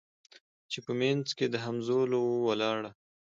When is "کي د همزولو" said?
1.37-2.17